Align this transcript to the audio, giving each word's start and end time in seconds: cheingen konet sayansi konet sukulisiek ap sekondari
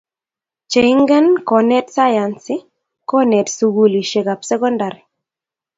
cheingen 0.71 1.27
konet 1.49 1.87
sayansi 1.95 2.55
konet 3.09 3.47
sukulisiek 3.57 4.27
ap 4.33 4.41
sekondari 4.49 5.01